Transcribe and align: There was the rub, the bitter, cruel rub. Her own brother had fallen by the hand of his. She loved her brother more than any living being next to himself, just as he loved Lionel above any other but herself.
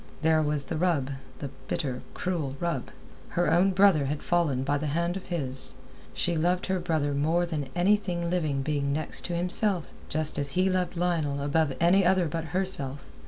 There 0.23 0.41
was 0.41 0.63
the 0.65 0.77
rub, 0.77 1.11
the 1.37 1.51
bitter, 1.67 2.01
cruel 2.15 2.55
rub. 2.59 2.89
Her 3.29 3.53
own 3.53 3.69
brother 3.69 4.05
had 4.05 4.23
fallen 4.23 4.63
by 4.63 4.79
the 4.79 4.87
hand 4.87 5.15
of 5.15 5.25
his. 5.25 5.75
She 6.15 6.35
loved 6.35 6.65
her 6.65 6.79
brother 6.79 7.13
more 7.13 7.45
than 7.45 7.69
any 7.75 8.01
living 8.07 8.63
being 8.63 8.91
next 8.93 9.25
to 9.25 9.35
himself, 9.35 9.91
just 10.09 10.39
as 10.39 10.53
he 10.53 10.71
loved 10.71 10.97
Lionel 10.97 11.39
above 11.39 11.73
any 11.79 12.03
other 12.03 12.27
but 12.27 12.45
herself. 12.45 13.11